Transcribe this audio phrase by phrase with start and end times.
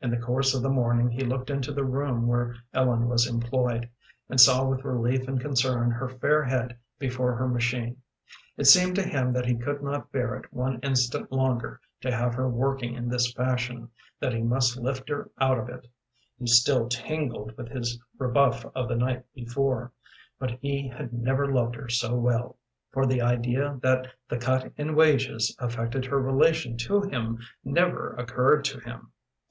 [0.00, 3.86] In the course of the morning he looked into the room where Ellen was employed,
[4.26, 7.98] and saw with relief and concern her fair head before her machine.
[8.56, 12.32] It seemed to him that he could not bear it one instant longer to have
[12.36, 15.86] her working in this fashion, that he must lift her out of it.
[16.38, 19.92] He still tingled with his rebuff of the night before,
[20.38, 22.56] but he had never loved her so well,
[22.92, 28.64] for the idea that the cut in wages affected her relation to him never occurred
[28.64, 29.12] to him.